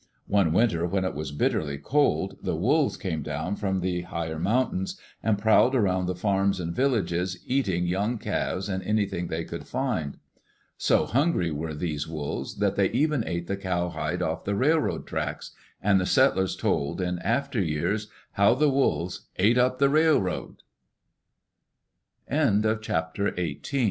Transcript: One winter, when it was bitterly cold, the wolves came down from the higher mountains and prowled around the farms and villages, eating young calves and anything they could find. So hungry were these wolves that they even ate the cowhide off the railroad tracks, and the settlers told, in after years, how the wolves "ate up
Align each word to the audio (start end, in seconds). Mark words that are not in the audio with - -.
One 0.25 0.51
winter, 0.51 0.87
when 0.87 1.05
it 1.05 1.13
was 1.13 1.31
bitterly 1.31 1.77
cold, 1.77 2.37
the 2.41 2.55
wolves 2.55 2.97
came 2.97 3.21
down 3.21 3.55
from 3.55 3.81
the 3.81 4.01
higher 4.01 4.39
mountains 4.39 4.99
and 5.21 5.37
prowled 5.37 5.75
around 5.75 6.07
the 6.07 6.15
farms 6.15 6.59
and 6.59 6.73
villages, 6.75 7.37
eating 7.45 7.85
young 7.85 8.17
calves 8.17 8.67
and 8.67 8.81
anything 8.81 9.27
they 9.27 9.43
could 9.43 9.67
find. 9.67 10.17
So 10.75 11.05
hungry 11.05 11.51
were 11.51 11.75
these 11.75 12.07
wolves 12.07 12.55
that 12.55 12.75
they 12.77 12.89
even 12.89 13.23
ate 13.27 13.45
the 13.45 13.55
cowhide 13.57 14.23
off 14.23 14.43
the 14.43 14.55
railroad 14.55 15.05
tracks, 15.05 15.51
and 15.83 16.01
the 16.01 16.07
settlers 16.07 16.55
told, 16.55 16.99
in 16.99 17.19
after 17.19 17.61
years, 17.61 18.07
how 18.31 18.55
the 18.55 18.71
wolves 18.71 19.27
"ate 19.37 19.55
up 19.59 19.79